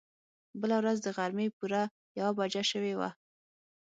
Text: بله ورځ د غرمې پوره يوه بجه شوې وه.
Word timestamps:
بله 0.61 0.75
ورځ 0.81 0.97
د 1.01 1.07
غرمې 1.17 1.47
پوره 1.57 1.81
يوه 2.19 2.31
بجه 2.37 2.63
شوې 2.71 2.93
وه. 2.99 3.09